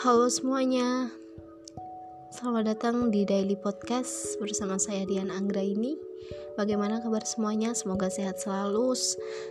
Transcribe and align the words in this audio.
Halo 0.00 0.32
semuanya, 0.32 1.12
selamat 2.32 2.72
datang 2.72 3.12
di 3.12 3.28
Daily 3.28 3.52
Podcast 3.52 4.40
bersama 4.40 4.80
saya 4.80 5.04
Dian 5.04 5.28
Anggra 5.28 5.60
ini. 5.60 5.92
Bagaimana 6.56 7.04
kabar 7.04 7.20
semuanya? 7.28 7.76
Semoga 7.76 8.08
sehat 8.08 8.40
selalu 8.40 8.96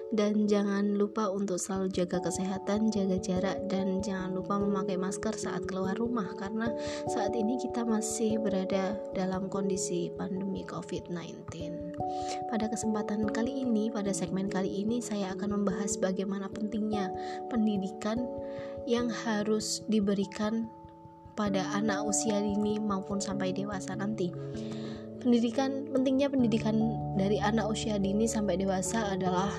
dan 0.10 0.50
jangan 0.50 0.98
lupa 0.98 1.30
untuk 1.30 1.62
selalu 1.62 1.94
jaga 1.94 2.18
kesehatan, 2.22 2.90
jaga 2.90 3.22
jarak 3.22 3.58
dan 3.70 4.02
jangan 4.02 4.34
lupa 4.34 4.58
memakai 4.58 4.98
masker 4.98 5.38
saat 5.38 5.70
keluar 5.70 5.94
rumah 5.94 6.34
karena 6.42 6.74
saat 7.06 7.38
ini 7.38 7.62
kita 7.62 7.86
masih 7.86 8.42
berada 8.42 8.98
dalam 9.14 9.54
kondisi 9.54 10.10
pandemi 10.18 10.66
COVID-19. 10.66 11.46
Pada 12.50 12.66
kesempatan 12.70 13.30
kali 13.30 13.66
ini, 13.70 13.94
pada 13.94 14.10
segmen 14.14 14.50
kali 14.50 14.82
ini 14.82 14.98
saya 14.98 15.34
akan 15.38 15.62
membahas 15.62 15.98
bagaimana 16.02 16.50
pentingnya 16.50 17.14
pendidikan 17.54 18.26
yang 18.90 19.14
harus 19.14 19.86
diberikan 19.86 20.66
pada 21.38 21.62
anak 21.78 22.02
usia 22.10 22.42
dini 22.42 22.82
maupun 22.82 23.22
sampai 23.22 23.54
dewasa 23.54 23.94
nanti. 23.94 24.34
Pendidikan 25.22 25.86
pentingnya 25.94 26.26
pendidikan 26.34 26.98
dari 27.14 27.38
anak 27.38 27.70
usia 27.70 28.02
dini 28.02 28.26
sampai 28.26 28.58
dewasa 28.58 29.14
adalah 29.14 29.54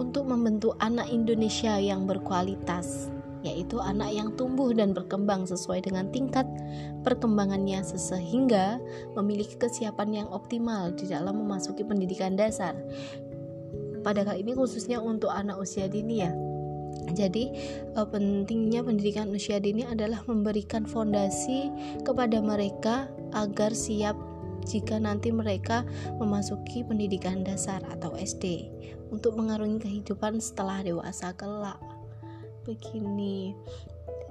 untuk 0.00 0.24
membentuk 0.24 0.72
anak 0.80 1.04
Indonesia 1.12 1.76
yang 1.76 2.08
berkualitas, 2.08 3.12
yaitu 3.44 3.76
anak 3.76 4.08
yang 4.14 4.32
tumbuh 4.40 4.72
dan 4.72 4.96
berkembang 4.96 5.44
sesuai 5.44 5.84
dengan 5.84 6.08
tingkat 6.08 6.48
perkembangannya 7.04 7.84
sehingga 7.84 8.80
memiliki 9.20 9.60
kesiapan 9.60 10.24
yang 10.24 10.28
optimal 10.32 10.96
di 10.96 11.12
dalam 11.12 11.44
memasuki 11.44 11.84
pendidikan 11.84 12.38
dasar. 12.38 12.72
Pada 14.00 14.22
kali 14.22 14.46
ini 14.46 14.54
khususnya 14.54 15.02
untuk 15.02 15.34
anak 15.34 15.58
usia 15.58 15.90
dini 15.90 16.22
ya. 16.22 16.45
Jadi 17.14 17.52
uh, 17.96 18.06
pentingnya 18.06 18.84
pendidikan 18.84 19.30
usia 19.32 19.56
dini 19.62 19.86
adalah 19.86 20.20
memberikan 20.26 20.84
fondasi 20.84 21.70
kepada 22.02 22.42
mereka 22.42 23.06
agar 23.32 23.72
siap 23.72 24.16
jika 24.66 24.98
nanti 24.98 25.30
mereka 25.30 25.86
memasuki 26.18 26.82
pendidikan 26.82 27.46
dasar 27.46 27.78
atau 27.86 28.12
SD 28.18 28.66
untuk 29.14 29.38
mengarungi 29.38 29.78
kehidupan 29.78 30.42
setelah 30.42 30.82
dewasa 30.82 31.30
kelak. 31.38 31.78
Begini. 32.66 33.54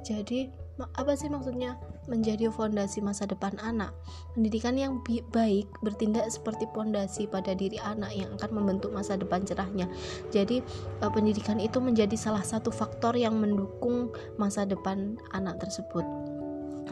Jadi 0.03 0.51
apa 0.99 1.15
sih 1.15 1.31
maksudnya 1.31 1.79
menjadi 2.05 2.49
fondasi 2.53 3.01
masa 3.01 3.25
depan 3.29 3.55
anak? 3.61 3.93
Pendidikan 4.33 4.77
yang 4.77 5.01
baik 5.33 5.69
bertindak 5.81 6.29
seperti 6.29 6.69
fondasi 6.71 7.25
pada 7.29 7.53
diri 7.53 7.81
anak 7.81 8.13
yang 8.13 8.29
akan 8.39 8.51
membentuk 8.61 8.93
masa 8.93 9.17
depan 9.17 9.43
cerahnya. 9.43 9.89
Jadi 10.29 10.61
uh, 11.01 11.11
pendidikan 11.11 11.57
itu 11.57 11.77
menjadi 11.81 12.13
salah 12.17 12.43
satu 12.43 12.69
faktor 12.69 13.17
yang 13.17 13.37
mendukung 13.37 14.13
masa 14.37 14.63
depan 14.63 15.17
anak 15.33 15.61
tersebut. 15.61 16.05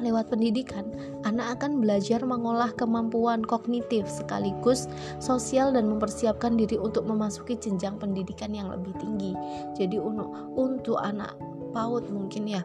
Lewat 0.01 0.33
pendidikan, 0.33 0.89
anak 1.21 1.61
akan 1.61 1.77
belajar 1.77 2.25
mengolah 2.25 2.73
kemampuan 2.73 3.45
kognitif 3.45 4.09
sekaligus 4.09 4.89
sosial 5.21 5.69
dan 5.69 5.85
mempersiapkan 5.85 6.57
diri 6.57 6.81
untuk 6.81 7.05
memasuki 7.05 7.53
jenjang 7.61 8.01
pendidikan 8.01 8.51
yang 8.57 8.73
lebih 8.73 8.91
tinggi. 8.97 9.37
Jadi 9.77 10.01
untuk 10.01 10.97
anak 10.97 11.37
PAUD 11.73 12.13
mungkin 12.13 12.45
ya. 12.47 12.61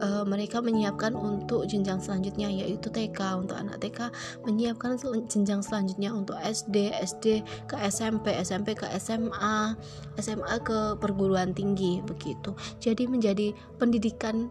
Uh, 0.00 0.24
mereka 0.24 0.64
menyiapkan 0.64 1.12
untuk 1.12 1.68
jenjang 1.68 2.00
selanjutnya 2.00 2.48
yaitu 2.48 2.88
TK 2.88 3.44
untuk 3.44 3.56
anak 3.60 3.84
TK 3.84 4.08
menyiapkan 4.48 4.96
jenjang 5.28 5.60
selanjutnya 5.60 6.08
untuk 6.12 6.40
SD 6.40 6.92
SD 7.04 7.44
ke 7.68 7.76
SMP 7.84 8.32
SMP 8.40 8.72
ke 8.72 8.88
SMA 8.96 9.76
SMA 10.16 10.56
ke 10.64 10.96
perguruan 11.00 11.52
tinggi 11.52 12.00
begitu. 12.00 12.56
Jadi 12.80 13.04
menjadi 13.08 13.52
pendidikan 13.76 14.48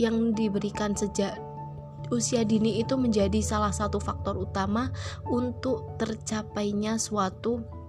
yang 0.00 0.32
diberikan 0.32 0.96
sejak 0.96 1.36
usia 2.08 2.42
dini 2.42 2.82
itu 2.82 2.98
menjadi 2.98 3.38
salah 3.40 3.70
satu 3.70 4.02
faktor 4.02 4.34
utama 4.36 4.90
untuk 5.28 5.94
tercapainya 5.96 6.98
suatu 6.98 7.79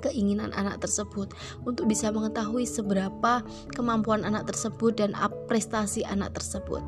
keinginan 0.00 0.54
anak 0.56 0.80
tersebut 0.80 1.34
untuk 1.68 1.84
bisa 1.90 2.08
mengetahui 2.08 2.64
seberapa 2.64 3.44
kemampuan 3.76 4.24
anak 4.24 4.48
tersebut 4.48 4.96
dan 4.96 5.12
prestasi 5.50 6.06
anak 6.08 6.32
tersebut. 6.32 6.80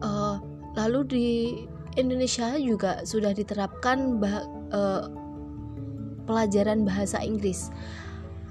Uh, 0.00 0.40
lalu 0.76 1.00
di 1.04 1.28
Indonesia 1.96 2.56
juga 2.60 3.04
sudah 3.04 3.32
diterapkan 3.32 4.20
bah, 4.20 4.44
uh, 4.72 5.08
pelajaran 6.28 6.84
bahasa 6.84 7.22
Inggris 7.22 7.72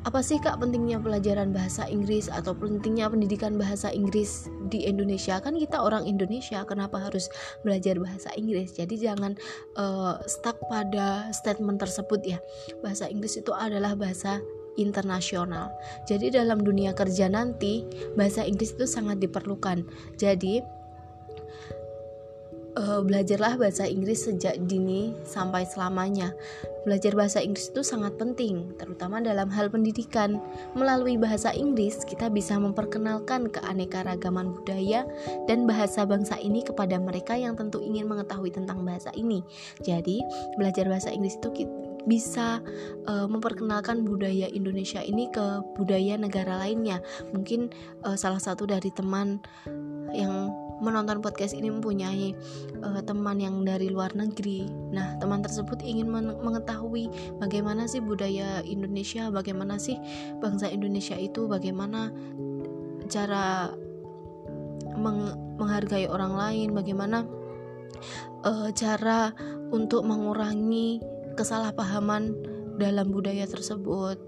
apa 0.05 0.21
sih 0.21 0.37
kak 0.37 0.61
pentingnya 0.61 1.01
pelajaran 1.01 1.49
bahasa 1.49 1.89
Inggris 1.89 2.29
atau 2.29 2.53
pentingnya 2.53 3.09
pendidikan 3.09 3.57
bahasa 3.57 3.89
Inggris 3.89 4.45
di 4.69 4.85
Indonesia? 4.85 5.41
Kan 5.41 5.57
kita 5.57 5.81
orang 5.81 6.05
Indonesia 6.05 6.61
kenapa 6.61 7.01
harus 7.01 7.25
belajar 7.65 7.97
bahasa 7.97 8.29
Inggris? 8.37 8.77
Jadi 8.77 9.01
jangan 9.01 9.33
uh, 9.81 10.21
stuck 10.29 10.61
pada 10.69 11.33
statement 11.33 11.81
tersebut 11.81 12.21
ya. 12.21 12.37
Bahasa 12.85 13.09
Inggris 13.09 13.41
itu 13.41 13.49
adalah 13.49 13.97
bahasa 13.97 14.45
internasional. 14.77 15.73
Jadi 16.05 16.29
dalam 16.29 16.61
dunia 16.61 16.93
kerja 16.93 17.25
nanti 17.25 17.81
bahasa 18.13 18.45
Inggris 18.45 18.77
itu 18.77 18.85
sangat 18.85 19.17
diperlukan. 19.17 19.81
Jadi 20.21 20.61
uh, 22.75 23.01
belajarlah 23.01 23.57
bahasa 23.57 23.87
Inggris 23.87 24.27
sejak 24.27 24.59
dini 24.67 25.15
sampai 25.23 25.65
selamanya. 25.67 26.35
Belajar 26.85 27.17
bahasa 27.17 27.41
Inggris 27.41 27.73
itu 27.73 27.81
sangat 27.81 28.13
penting, 28.21 28.77
terutama 28.77 29.17
dalam 29.17 29.49
hal 29.49 29.73
pendidikan. 29.73 30.37
Melalui 30.77 31.17
bahasa 31.17 31.49
Inggris, 31.49 32.05
kita 32.05 32.29
bisa 32.29 32.61
memperkenalkan 32.61 33.49
keanekaragaman 33.49 34.53
budaya 34.53 35.01
dan 35.49 35.65
bahasa 35.65 36.05
bangsa 36.05 36.37
ini 36.37 36.61
kepada 36.61 37.01
mereka 37.01 37.33
yang 37.33 37.57
tentu 37.57 37.81
ingin 37.81 38.05
mengetahui 38.05 38.53
tentang 38.53 38.85
bahasa 38.85 39.09
ini. 39.17 39.41
Jadi, 39.81 40.21
belajar 40.61 40.85
bahasa 40.85 41.09
Inggris 41.09 41.41
itu 41.41 41.49
bisa 42.05 42.61
uh, 43.09 43.25
memperkenalkan 43.25 44.05
budaya 44.05 44.49
Indonesia 44.49 45.01
ini 45.01 45.29
ke 45.29 45.61
budaya 45.77 46.15
negara 46.15 46.61
lainnya. 46.61 47.01
Mungkin 47.33 47.73
uh, 48.05 48.15
salah 48.15 48.39
satu 48.39 48.69
dari 48.69 48.93
teman 48.93 49.41
yang 50.13 50.53
menonton 50.83 51.23
podcast 51.23 51.55
ini 51.55 51.71
mempunyai 51.71 52.35
uh, 52.83 53.01
teman 53.03 53.39
yang 53.39 53.63
dari 53.63 53.87
luar 53.87 54.11
negeri. 54.11 54.67
Nah, 54.91 55.15
teman 55.17 55.39
tersebut 55.39 55.79
ingin 55.81 56.11
mengetahui 56.11 57.07
bagaimana 57.39 57.87
sih 57.87 58.03
budaya 58.03 58.59
Indonesia, 58.63 59.31
bagaimana 59.31 59.79
sih 59.79 59.95
bangsa 60.43 60.67
Indonesia 60.67 61.15
itu, 61.15 61.47
bagaimana 61.47 62.11
cara 63.07 63.71
meng 64.95 65.35
menghargai 65.55 66.11
orang 66.11 66.35
lain, 66.35 66.69
bagaimana 66.75 67.23
uh, 68.43 68.69
cara 68.75 69.31
untuk 69.71 70.03
mengurangi 70.03 70.99
kesalahpahaman 71.35 72.35
dalam 72.79 73.11
budaya 73.11 73.47
tersebut. 73.47 74.19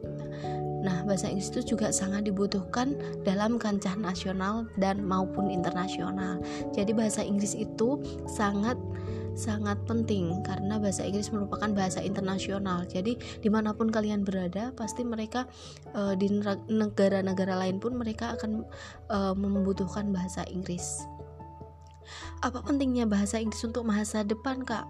Nah, 0.78 1.04
bahasa 1.04 1.28
Inggris 1.28 1.52
itu 1.52 1.76
juga 1.76 1.90
sangat 1.92 2.30
dibutuhkan 2.30 2.96
dalam 3.28 3.58
kancah 3.58 3.98
nasional 3.98 4.70
dan 4.78 5.04
maupun 5.04 5.50
internasional. 5.50 6.40
Jadi 6.72 6.94
bahasa 6.94 7.26
Inggris 7.26 7.58
itu 7.58 8.00
sangat 8.30 8.78
sangat 9.38 9.78
penting 9.86 10.42
karena 10.42 10.82
bahasa 10.82 11.06
Inggris 11.06 11.30
merupakan 11.30 11.70
bahasa 11.74 12.02
internasional. 12.02 12.86
Jadi 12.90 13.18
di 13.18 13.50
mana 13.54 13.74
pun 13.74 13.94
kalian 13.94 14.26
berada, 14.26 14.74
pasti 14.74 15.06
mereka 15.06 15.46
uh, 15.94 16.18
di 16.18 16.30
negara-negara 16.70 17.54
lain 17.58 17.78
pun 17.78 17.94
mereka 17.94 18.34
akan 18.34 18.66
uh, 19.14 19.34
membutuhkan 19.38 20.10
bahasa 20.10 20.42
Inggris. 20.50 21.06
Apa 22.46 22.62
pentingnya 22.62 23.10
bahasa 23.10 23.42
Inggris 23.42 23.66
untuk 23.66 23.82
masa 23.82 24.22
depan, 24.22 24.62
Kak? 24.62 24.86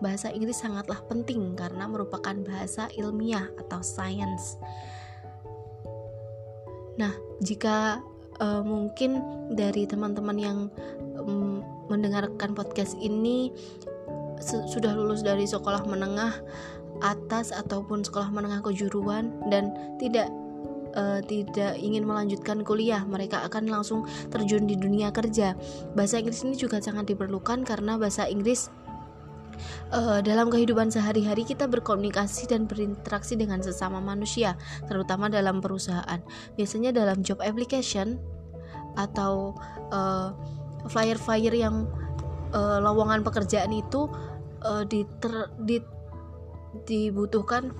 Bahasa 0.00 0.32
Inggris 0.32 0.60
sangatlah 0.60 1.00
penting 1.08 1.52
karena 1.52 1.84
merupakan 1.84 2.32
bahasa 2.44 2.88
ilmiah 2.96 3.52
atau 3.60 3.84
science. 3.84 4.56
Nah, 6.96 7.12
jika 7.44 8.00
uh, 8.40 8.64
mungkin 8.64 9.20
dari 9.52 9.84
teman-teman 9.84 10.36
yang 10.40 10.58
um, 11.20 11.60
mendengarkan 11.92 12.56
podcast 12.56 12.96
ini 12.96 13.52
sudah 14.44 14.92
lulus 14.92 15.24
dari 15.24 15.48
sekolah 15.48 15.84
menengah 15.88 16.32
atas 17.04 17.52
ataupun 17.52 18.04
sekolah 18.04 18.32
menengah 18.32 18.64
kejuruan 18.64 19.32
dan 19.52 19.72
tidak 20.00 20.32
uh, 20.96 21.20
tidak 21.22 21.76
ingin 21.78 22.08
melanjutkan 22.08 22.64
kuliah, 22.64 23.04
mereka 23.04 23.44
akan 23.44 23.68
langsung 23.68 24.08
terjun 24.32 24.64
di 24.64 24.74
dunia 24.74 25.12
kerja. 25.12 25.54
Bahasa 25.92 26.18
Inggris 26.18 26.42
ini 26.42 26.56
juga 26.56 26.80
sangat 26.80 27.12
diperlukan 27.12 27.62
karena 27.62 28.00
bahasa 28.00 28.26
Inggris 28.26 28.72
uh, 29.92 30.20
dalam 30.24 30.48
kehidupan 30.48 30.88
sehari-hari 30.88 31.44
kita 31.44 31.68
berkomunikasi 31.68 32.48
dan 32.50 32.64
berinteraksi 32.64 33.36
dengan 33.36 33.60
sesama 33.60 34.00
manusia, 34.00 34.56
terutama 34.88 35.28
dalam 35.28 35.60
perusahaan. 35.60 36.20
Biasanya 36.56 36.90
dalam 36.96 37.20
job 37.20 37.38
application 37.44 38.16
atau 38.96 39.52
uh, 39.92 40.32
flyer-flyer 40.88 41.52
yang 41.52 41.84
uh, 42.56 42.78
lowongan 42.80 43.20
pekerjaan 43.20 43.72
itu 43.74 44.08
uh, 44.64 44.82
diter, 44.88 45.52
di, 45.60 45.82
dibutuhkan 46.88 47.72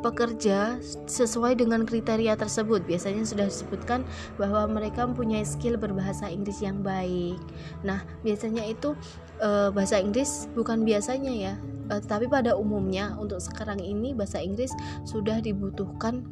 pekerja 0.00 0.78
sesuai 1.06 1.58
dengan 1.58 1.82
kriteria 1.82 2.38
tersebut. 2.38 2.86
Biasanya 2.86 3.26
sudah 3.26 3.46
disebutkan 3.50 4.06
bahwa 4.38 4.66
mereka 4.70 5.04
mempunyai 5.04 5.42
skill 5.42 5.74
berbahasa 5.76 6.30
Inggris 6.30 6.62
yang 6.62 6.80
baik. 6.82 7.38
Nah, 7.82 8.06
biasanya 8.22 8.62
itu 8.66 8.94
e, 9.42 9.74
bahasa 9.74 9.98
Inggris 9.98 10.46
bukan 10.54 10.86
biasanya 10.86 11.32
ya, 11.34 11.54
e, 11.90 11.98
tapi 12.06 12.30
pada 12.30 12.54
umumnya 12.54 13.18
untuk 13.18 13.42
sekarang 13.42 13.82
ini 13.82 14.14
bahasa 14.14 14.38
Inggris 14.38 14.70
sudah 15.02 15.42
dibutuhkan 15.42 16.22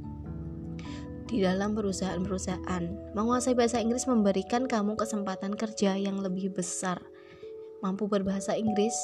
di 1.26 1.42
dalam 1.42 1.74
perusahaan-perusahaan. 1.74 3.12
Menguasai 3.18 3.58
bahasa 3.58 3.82
Inggris 3.82 4.06
memberikan 4.06 4.70
kamu 4.70 4.94
kesempatan 4.94 5.58
kerja 5.58 5.98
yang 5.98 6.22
lebih 6.22 6.54
besar. 6.54 7.02
Mampu 7.82 8.06
berbahasa 8.06 8.54
Inggris 8.54 8.94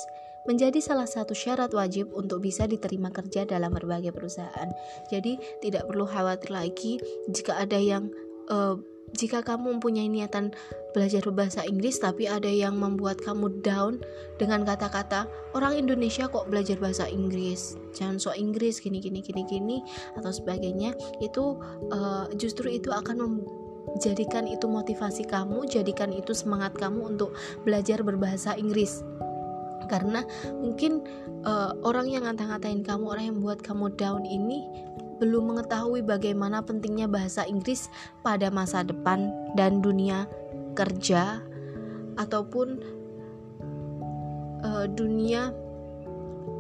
menjadi 0.49 0.79
salah 0.83 1.07
satu 1.07 1.35
syarat 1.35 1.71
wajib 1.75 2.11
untuk 2.15 2.43
bisa 2.43 2.67
diterima 2.67 3.15
kerja 3.15 3.47
dalam 3.47 3.71
berbagai 3.71 4.11
perusahaan. 4.11 4.71
Jadi 5.11 5.39
tidak 5.63 5.87
perlu 5.87 6.07
khawatir 6.07 6.51
lagi 6.51 6.99
jika 7.31 7.63
ada 7.63 7.79
yang 7.79 8.11
uh, 8.51 8.79
jika 9.13 9.45
kamu 9.45 9.77
mempunyai 9.77 10.09
niatan 10.09 10.57
belajar 10.97 11.25
bahasa 11.33 11.65
Inggris 11.69 12.01
tapi 12.01 12.29
ada 12.29 12.49
yang 12.49 12.81
membuat 12.81 13.21
kamu 13.21 13.61
down 13.61 14.01
dengan 14.41 14.65
kata-kata 14.65 15.29
orang 15.53 15.77
Indonesia 15.77 16.29
kok 16.29 16.49
belajar 16.49 16.81
bahasa 16.81 17.05
Inggris 17.09 17.77
jangan 17.93 18.17
sok 18.17 18.37
Inggris 18.41 18.81
gini 18.81 19.05
gini 19.05 19.21
gini 19.21 19.43
gini 19.45 19.79
atau 20.17 20.33
sebagainya 20.33 20.97
itu 21.21 21.61
uh, 21.93 22.29
justru 22.37 22.73
itu 22.73 22.89
akan 22.89 23.45
menjadikan 23.93 24.49
itu 24.49 24.65
motivasi 24.65 25.29
kamu 25.29 25.69
jadikan 25.69 26.13
itu 26.13 26.33
semangat 26.33 26.73
kamu 26.77 27.17
untuk 27.17 27.37
belajar 27.69 28.01
berbahasa 28.01 28.57
Inggris 28.57 29.05
karena 29.93 30.25
mungkin 30.57 31.05
uh, 31.45 31.77
orang 31.85 32.09
yang 32.09 32.25
ngata-ngatain 32.25 32.81
kamu 32.81 33.05
orang 33.13 33.25
yang 33.29 33.39
buat 33.45 33.61
kamu 33.61 33.93
down 34.01 34.25
ini 34.25 34.65
belum 35.21 35.53
mengetahui 35.53 36.01
bagaimana 36.03 36.65
pentingnya 36.65 37.07
bahasa 37.07 37.45
Inggris 37.45 37.93
pada 38.25 38.49
masa 38.49 38.81
depan 38.81 39.29
dan 39.53 39.85
dunia 39.85 40.25
kerja 40.73 41.45
ataupun 42.17 42.81
uh, 44.65 44.89
dunia 44.89 45.53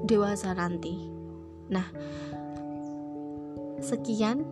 dewasa 0.05 0.53
nanti. 0.53 1.09
Nah, 1.73 1.89
sekian 3.83 4.45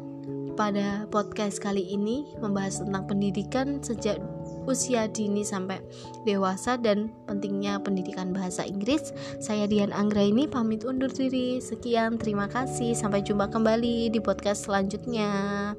pada 0.59 1.07
podcast 1.09 1.63
kali 1.63 1.95
ini 1.95 2.27
membahas 2.43 2.83
tentang 2.83 3.07
pendidikan 3.07 3.79
sejak 3.79 4.19
usia 4.69 5.07
dini 5.11 5.43
sampai 5.43 5.81
dewasa 6.25 6.77
dan 6.77 7.11
pentingnya 7.27 7.81
pendidikan 7.81 8.33
bahasa 8.35 8.67
Inggris. 8.67 9.13
Saya 9.43 9.67
Dian 9.67 9.95
Anggra 9.95 10.25
ini 10.25 10.47
pamit 10.47 10.85
undur 10.85 11.11
diri. 11.11 11.59
Sekian, 11.63 12.17
terima 12.21 12.47
kasih. 12.47 12.93
Sampai 12.95 13.25
jumpa 13.25 13.49
kembali 13.51 14.13
di 14.13 14.21
podcast 14.21 14.69
selanjutnya. 14.69 15.75